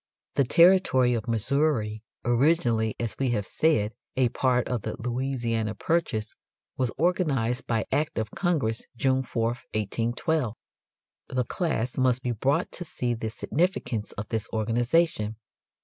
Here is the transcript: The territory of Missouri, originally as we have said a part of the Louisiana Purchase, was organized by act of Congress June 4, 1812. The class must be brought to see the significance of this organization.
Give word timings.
The 0.33 0.45
territory 0.45 1.13
of 1.13 1.27
Missouri, 1.27 2.01
originally 2.25 2.95
as 2.99 3.15
we 3.19 3.29
have 3.37 3.45
said 3.45 3.93
a 4.17 4.29
part 4.29 4.67
of 4.67 4.81
the 4.81 4.95
Louisiana 4.99 5.75
Purchase, 5.75 6.33
was 6.75 6.91
organized 6.97 7.67
by 7.67 7.85
act 7.91 8.17
of 8.17 8.31
Congress 8.31 8.87
June 8.95 9.21
4, 9.21 9.49
1812. 9.75 10.55
The 11.29 11.43
class 11.43 11.99
must 11.99 12.23
be 12.23 12.31
brought 12.31 12.71
to 12.71 12.83
see 12.83 13.13
the 13.13 13.29
significance 13.29 14.11
of 14.13 14.27
this 14.29 14.47
organization. 14.51 15.35